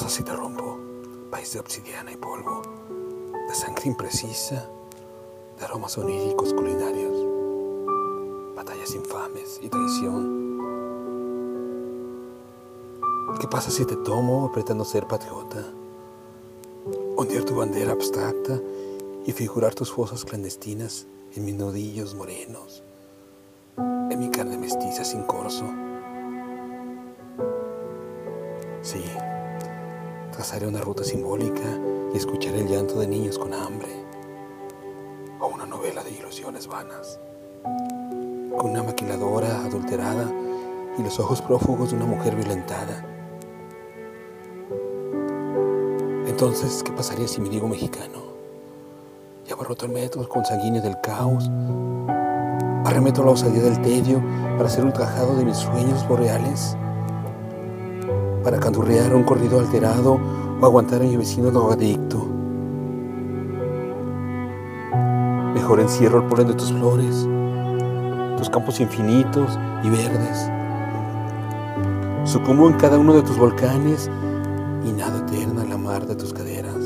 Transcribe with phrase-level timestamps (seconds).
[0.00, 0.78] pasa si te rompo?
[1.30, 2.62] País de obsidiana y polvo,
[3.46, 4.66] de sangre imprecisa,
[5.58, 7.26] de aromas oníricos culinarios,
[8.56, 10.58] batallas infames y traición.
[13.38, 15.62] ¿Qué pasa si te tomo pretendo ser patriota?
[17.16, 18.58] Ondear tu bandera abstracta
[19.26, 22.82] y figurar tus fosas clandestinas en mis nudillos morenos,
[23.76, 25.66] en mi carne mestiza sin corso.
[28.80, 29.04] Sí,
[30.40, 31.78] trazaré una ruta simbólica
[32.14, 33.90] y escucharé el llanto de niños con hambre,
[35.38, 37.20] o una novela de ilusiones vanas,
[38.56, 40.32] con una maquiladora adulterada
[40.96, 43.04] y los ojos prófugos de una mujer violentada.
[46.26, 48.22] Entonces, ¿qué pasaría si me digo mexicano?
[49.46, 51.50] Y abarroto el metro consanguíneo del caos,
[52.86, 54.22] arremeto la osadía del tedio
[54.56, 56.78] para ser ultrajado de mis sueños boreales
[58.42, 60.18] para canturrear un corrido alterado
[60.60, 62.26] o aguantar a mi vecino drogadicto.
[65.54, 67.26] Mejor encierro el polen de tus flores,
[68.36, 70.50] tus campos infinitos y verdes.
[72.24, 74.10] Sucumbo en cada uno de tus volcanes
[74.84, 76.76] y nada eterna la mar de tus caderas.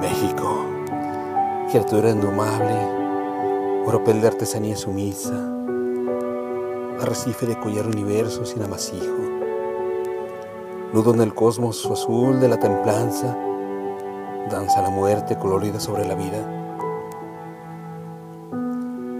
[0.00, 0.66] México,
[1.70, 5.59] criatura indomable, oropel de artesanía sumisa
[7.00, 9.16] arrecife de collar universo sin amasijo.
[10.92, 13.36] Nudo en el cosmos azul de la templanza,
[14.50, 16.56] danza la muerte colorida sobre la vida.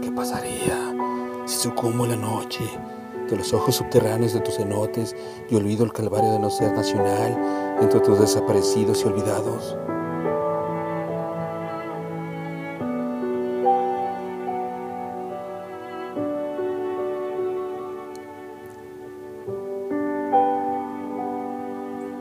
[0.02, 0.94] ¿Qué pasaría
[1.46, 2.64] si sucumbo la noche
[3.28, 5.14] de los ojos subterráneos de tus cenotes
[5.48, 7.38] y olvido el calvario de no ser nacional
[7.80, 9.76] entre tus desaparecidos y olvidados?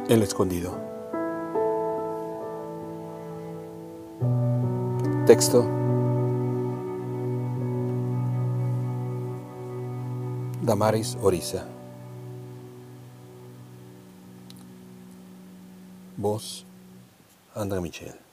[0.09, 0.75] El escondido.
[5.27, 5.61] Texto.
[10.63, 11.67] Damaris Orisa.
[16.17, 16.65] Voz.
[17.53, 18.28] Andra Michel.